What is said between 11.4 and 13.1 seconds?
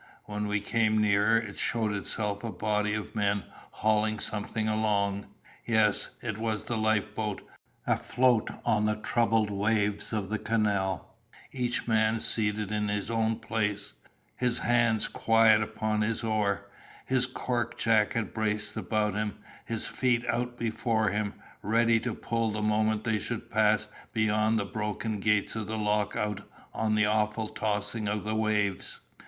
each man seated in